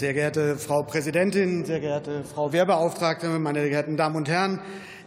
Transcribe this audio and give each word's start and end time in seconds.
Sehr 0.00 0.14
geehrte 0.14 0.56
Frau 0.56 0.82
Präsidentin, 0.82 1.66
sehr 1.66 1.78
geehrte 1.78 2.24
Frau 2.24 2.54
Wehrbeauftragte, 2.54 3.28
meine 3.38 3.68
geehrten 3.68 3.98
Damen 3.98 4.16
und 4.16 4.30
Herren! 4.30 4.58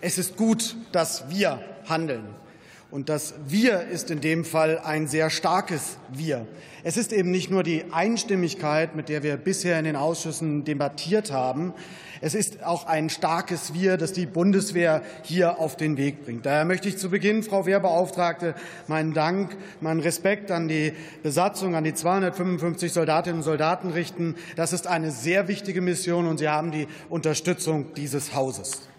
Es 0.01 0.19
ist 0.19 0.37
gut, 0.37 0.75
dass 0.91 1.31
wir 1.31 1.57
handeln. 1.89 2.25
Und 2.93 3.09
das 3.09 3.33
Wir 3.47 3.87
ist 3.87 4.11
in 4.11 4.21
dem 4.21 4.45
Fall 4.45 4.77
ein 4.77 5.07
sehr 5.07 5.31
starkes 5.31 5.97
Wir. 6.11 6.45
Es 6.83 6.95
ist 6.95 7.11
eben 7.11 7.31
nicht 7.31 7.49
nur 7.49 7.63
die 7.63 7.85
Einstimmigkeit, 7.91 8.95
mit 8.95 9.09
der 9.09 9.23
wir 9.23 9.35
bisher 9.37 9.79
in 9.79 9.85
den 9.85 9.95
Ausschüssen 9.95 10.63
debattiert 10.63 11.31
haben. 11.31 11.73
Es 12.21 12.35
ist 12.35 12.63
auch 12.63 12.85
ein 12.85 13.09
starkes 13.09 13.73
Wir, 13.73 13.97
das 13.97 14.13
die 14.13 14.27
Bundeswehr 14.27 15.01
hier 15.23 15.57
auf 15.57 15.75
den 15.75 15.97
Weg 15.97 16.23
bringt. 16.23 16.45
Daher 16.45 16.65
möchte 16.65 16.87
ich 16.87 16.99
zu 16.99 17.09
Beginn, 17.09 17.41
Frau 17.41 17.65
Wehrbeauftragte, 17.65 18.53
meinen 18.85 19.15
Dank, 19.15 19.57
meinen 19.81 19.99
Respekt 19.99 20.51
an 20.51 20.67
die 20.67 20.93
Besatzung, 21.23 21.73
an 21.73 21.85
die 21.85 21.95
255 21.95 22.93
Soldatinnen 22.93 23.39
und 23.39 23.43
Soldaten 23.43 23.89
richten. 23.89 24.35
Das 24.55 24.71
ist 24.71 24.85
eine 24.85 25.09
sehr 25.09 25.47
wichtige 25.47 25.81
Mission, 25.81 26.27
und 26.27 26.37
Sie 26.37 26.47
haben 26.47 26.69
die 26.69 26.87
Unterstützung 27.09 27.95
dieses 27.95 28.35
Hauses. 28.35 28.92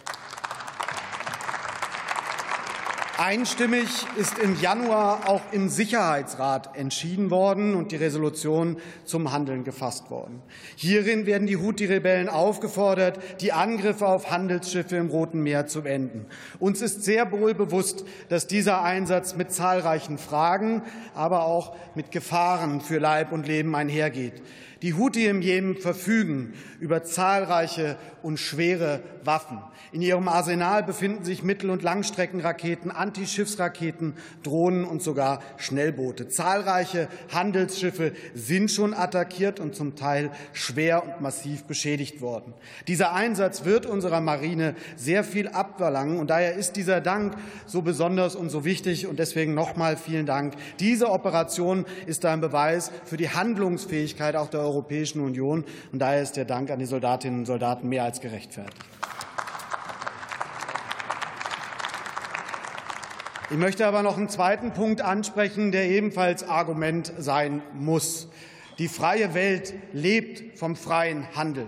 Einstimmig 3.16 3.88
ist 4.16 4.40
im 4.40 4.60
Januar 4.60 5.28
auch 5.28 5.42
im 5.52 5.68
Sicherheitsrat 5.68 6.76
entschieden 6.76 7.30
worden 7.30 7.76
und 7.76 7.92
die 7.92 7.96
Resolution 7.96 8.76
zum 9.04 9.30
Handeln 9.30 9.62
gefasst 9.62 10.10
worden. 10.10 10.42
Hierin 10.74 11.24
werden 11.24 11.46
die 11.46 11.56
Houthi-Rebellen 11.56 12.28
aufgefordert, 12.28 13.20
die 13.40 13.52
Angriffe 13.52 14.08
auf 14.08 14.32
Handelsschiffe 14.32 14.96
im 14.96 15.10
Roten 15.10 15.44
Meer 15.44 15.68
zu 15.68 15.82
beenden. 15.82 16.26
Uns 16.58 16.82
ist 16.82 17.04
sehr 17.04 17.30
wohl 17.30 17.54
bewusst, 17.54 18.04
dass 18.30 18.48
dieser 18.48 18.82
Einsatz 18.82 19.36
mit 19.36 19.52
zahlreichen 19.52 20.18
Fragen, 20.18 20.82
aber 21.14 21.44
auch 21.44 21.76
mit 21.94 22.10
Gefahren 22.10 22.80
für 22.80 22.98
Leib 22.98 23.30
und 23.30 23.46
Leben 23.46 23.76
einhergeht. 23.76 24.42
Die 24.82 24.92
Houthi 24.92 25.28
im 25.28 25.40
Jemen 25.40 25.76
verfügen 25.76 26.52
über 26.78 27.04
zahlreiche 27.04 27.96
und 28.22 28.38
schwere 28.38 29.00
Waffen. 29.22 29.58
In 29.92 30.02
ihrem 30.02 30.28
Arsenal 30.28 30.82
befinden 30.82 31.24
sich 31.24 31.42
Mittel- 31.42 31.70
und 31.70 31.82
Langstreckenraketen, 31.82 32.90
Antischiffsraketen, 33.04 34.14
Drohnen 34.42 34.84
und 34.84 35.02
sogar 35.02 35.40
Schnellboote. 35.58 36.28
Zahlreiche 36.28 37.08
Handelsschiffe 37.30 38.12
sind 38.34 38.70
schon 38.70 38.94
attackiert 38.94 39.60
und 39.60 39.74
zum 39.74 39.94
Teil 39.94 40.30
schwer 40.54 41.04
und 41.04 41.20
massiv 41.20 41.64
beschädigt 41.64 42.22
worden. 42.22 42.54
Dieser 42.88 43.12
Einsatz 43.12 43.66
wird 43.66 43.84
unserer 43.84 44.22
Marine 44.22 44.74
sehr 44.96 45.22
viel 45.22 45.48
abverlangen 45.48 46.18
und 46.18 46.30
daher 46.30 46.54
ist 46.54 46.76
dieser 46.76 47.02
Dank 47.02 47.34
so 47.66 47.82
besonders 47.82 48.36
und 48.36 48.48
so 48.48 48.64
wichtig 48.64 49.06
und 49.06 49.18
deswegen 49.18 49.52
nochmal 49.52 49.98
vielen 49.98 50.24
Dank. 50.24 50.54
Diese 50.80 51.10
Operation 51.10 51.84
ist 52.06 52.24
ein 52.24 52.40
Beweis 52.40 52.90
für 53.04 53.18
die 53.18 53.28
Handlungsfähigkeit 53.28 54.34
auch 54.34 54.48
der 54.48 54.60
Europäischen 54.60 55.20
Union. 55.20 55.64
Und 55.92 55.98
daher 55.98 56.22
ist 56.22 56.36
der 56.36 56.46
Dank 56.46 56.70
an 56.70 56.78
die 56.78 56.86
Soldatinnen 56.86 57.40
und 57.40 57.46
Soldaten 57.46 57.86
mehr 57.88 58.04
als 58.04 58.20
gerechtfertigt. 58.20 58.93
Ich 63.50 63.58
möchte 63.58 63.86
aber 63.86 64.02
noch 64.02 64.16
einen 64.16 64.30
zweiten 64.30 64.72
Punkt 64.72 65.02
ansprechen, 65.02 65.70
der 65.70 65.90
ebenfalls 65.90 66.48
Argument 66.48 67.12
sein 67.18 67.62
muss. 67.74 68.28
Die 68.78 68.88
freie 68.88 69.34
Welt 69.34 69.74
lebt 69.92 70.58
vom 70.58 70.76
freien 70.76 71.26
Handel. 71.36 71.66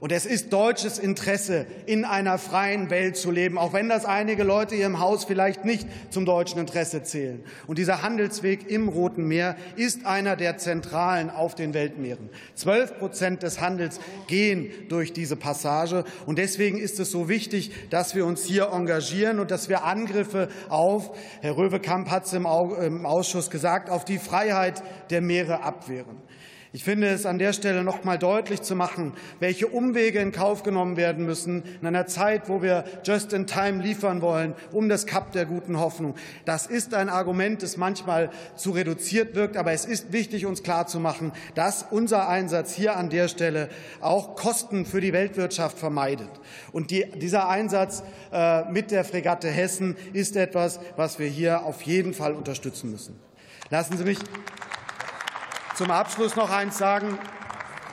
Und 0.00 0.12
es 0.12 0.24
ist 0.24 0.50
deutsches 0.50 0.98
Interesse, 0.98 1.66
in 1.84 2.06
einer 2.06 2.38
freien 2.38 2.88
Welt 2.88 3.18
zu 3.18 3.30
leben, 3.30 3.58
auch 3.58 3.74
wenn 3.74 3.90
das 3.90 4.06
einige 4.06 4.44
Leute 4.44 4.74
hier 4.74 4.86
im 4.86 4.98
Haus 4.98 5.26
vielleicht 5.26 5.66
nicht 5.66 5.86
zum 6.08 6.24
deutschen 6.24 6.58
Interesse 6.58 7.02
zählen. 7.02 7.44
Und 7.66 7.76
dieser 7.76 8.02
Handelsweg 8.02 8.70
im 8.70 8.88
Roten 8.88 9.24
Meer 9.28 9.56
ist 9.76 10.06
einer 10.06 10.36
der 10.36 10.56
zentralen 10.56 11.28
auf 11.28 11.54
den 11.54 11.74
Weltmeeren. 11.74 12.30
Zwölf 12.54 12.98
Prozent 12.98 13.42
des 13.42 13.60
Handels 13.60 14.00
gehen 14.26 14.72
durch 14.88 15.12
diese 15.12 15.36
Passage. 15.36 16.04
Und 16.24 16.38
deswegen 16.38 16.78
ist 16.78 16.98
es 16.98 17.10
so 17.10 17.28
wichtig, 17.28 17.70
dass 17.90 18.14
wir 18.14 18.24
uns 18.24 18.44
hier 18.44 18.70
engagieren 18.72 19.38
und 19.38 19.50
dass 19.50 19.68
wir 19.68 19.84
Angriffe 19.84 20.48
auf, 20.70 21.14
Herr 21.42 21.58
Röwekamp 21.58 22.10
hat 22.10 22.24
es 22.24 22.32
im 22.32 22.46
Ausschuss 22.46 23.50
gesagt, 23.50 23.90
auf 23.90 24.06
die 24.06 24.18
Freiheit 24.18 24.82
der 25.10 25.20
Meere 25.20 25.62
abwehren. 25.62 26.22
Ich 26.72 26.84
finde 26.84 27.08
es 27.08 27.26
an 27.26 27.40
der 27.40 27.52
Stelle 27.52 27.82
noch 27.82 28.04
mal 28.04 28.16
deutlich 28.16 28.62
zu 28.62 28.76
machen, 28.76 29.14
welche 29.40 29.66
Umwege 29.66 30.20
in 30.20 30.30
Kauf 30.30 30.62
genommen 30.62 30.96
werden 30.96 31.26
müssen 31.26 31.64
in 31.80 31.86
einer 31.86 32.06
Zeit, 32.06 32.48
wo 32.48 32.62
wir 32.62 32.84
just 33.02 33.32
in 33.32 33.48
time 33.48 33.82
liefern 33.82 34.22
wollen, 34.22 34.54
um 34.70 34.88
das 34.88 35.04
Kap 35.04 35.32
der 35.32 35.46
guten 35.46 35.80
Hoffnung. 35.80 36.14
Das 36.44 36.66
ist 36.68 36.94
ein 36.94 37.08
Argument, 37.08 37.64
das 37.64 37.76
manchmal 37.76 38.30
zu 38.54 38.70
reduziert 38.70 39.34
wirkt, 39.34 39.56
aber 39.56 39.72
es 39.72 39.84
ist 39.84 40.12
wichtig, 40.12 40.46
uns 40.46 40.62
klarzumachen, 40.62 41.32
dass 41.56 41.84
unser 41.90 42.28
Einsatz 42.28 42.72
hier 42.72 42.96
an 42.96 43.10
der 43.10 43.26
Stelle 43.26 43.68
auch 44.00 44.36
Kosten 44.36 44.86
für 44.86 45.00
die 45.00 45.12
Weltwirtschaft 45.12 45.76
vermeidet. 45.76 46.30
Und 46.70 46.92
die, 46.92 47.04
dieser 47.16 47.48
Einsatz 47.48 48.04
äh, 48.32 48.70
mit 48.70 48.92
der 48.92 49.04
Fregatte 49.04 49.48
Hessen 49.48 49.96
ist 50.12 50.36
etwas, 50.36 50.78
was 50.94 51.18
wir 51.18 51.26
hier 51.26 51.64
auf 51.64 51.82
jeden 51.82 52.14
Fall 52.14 52.32
unterstützen 52.32 52.92
müssen. 52.92 53.18
Lassen 53.70 53.96
Sie 53.96 54.04
mich 54.04 54.18
zum 55.80 55.90
Abschluss 55.90 56.36
noch 56.36 56.50
eins 56.50 56.76
sagen 56.76 57.18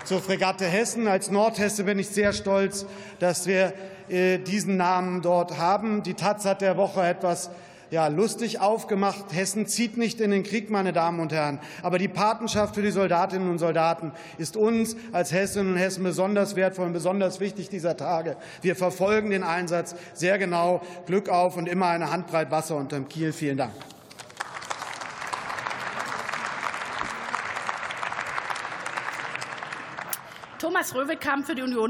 zur 0.04 0.20
Fregatte 0.20 0.66
Hessen. 0.66 1.08
Als 1.08 1.32
Nordhesse 1.32 1.86
bin 1.86 1.98
ich 2.00 2.10
sehr 2.10 2.34
stolz, 2.34 2.86
dass 3.20 3.48
wir 3.48 3.72
äh, 4.10 4.40
diesen 4.40 4.76
Namen 4.76 5.22
dort 5.22 5.58
haben. 5.58 6.04
Die 6.04 6.14
Taz 6.14 6.44
hat 6.44 6.60
der 6.60 6.76
Woche 6.76 7.02
etwas 7.08 7.50
ja, 7.90 8.08
lustig 8.08 8.60
aufgemacht. 8.60 9.32
Hessen 9.32 9.68
zieht 9.68 9.96
nicht 9.96 10.20
in 10.20 10.32
den 10.32 10.44
Krieg, 10.44 10.70
meine 10.70 10.92
Damen 10.92 11.22
und 11.22 11.32
Herren. 11.32 11.62
Aber 11.82 11.98
die 11.98 12.10
Patenschaft 12.10 12.76
für 12.76 12.82
die 12.82 12.92
Soldatinnen 12.92 13.50
und 13.50 13.60
Soldaten 13.60 14.12
ist 14.38 14.58
uns 14.58 14.98
als 15.14 15.32
Hessinnen 15.32 15.72
und 15.72 15.78
Hessen 15.78 16.04
besonders 16.04 16.58
wertvoll 16.58 16.88
und 16.88 16.94
besonders 16.94 17.40
wichtig 17.40 17.70
dieser 17.70 17.96
Tage. 17.96 18.36
Wir 18.62 18.76
verfolgen 18.76 19.30
den 19.30 19.44
Einsatz 19.44 19.96
sehr 20.14 20.38
genau. 20.38 20.82
Glück 21.06 21.30
auf 21.30 21.56
und 21.56 21.70
immer 21.70 21.88
eine 21.88 22.12
Handbreit 22.12 22.52
Wasser 22.52 22.76
unterm 22.76 23.08
Kiel. 23.08 23.32
Vielen 23.32 23.56
Dank. 23.56 23.72
Thomas 30.60 30.96
Röwekamp 30.96 31.46
für 31.46 31.54
die 31.54 31.62
Unionsfraktion. 31.62 31.88